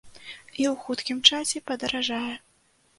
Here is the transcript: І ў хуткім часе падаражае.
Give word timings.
І 0.61 0.63
ў 0.69 0.71
хуткім 0.87 1.21
часе 1.29 1.65
падаражае. 1.71 2.35